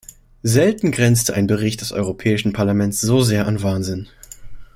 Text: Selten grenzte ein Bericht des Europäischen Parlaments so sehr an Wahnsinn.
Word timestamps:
Selten 0.41 0.91
grenzte 0.91 1.35
ein 1.35 1.45
Bericht 1.45 1.81
des 1.81 1.91
Europäischen 1.91 2.53
Parlaments 2.53 3.01
so 3.01 3.21
sehr 3.21 3.45
an 3.45 3.61
Wahnsinn. 3.61 4.07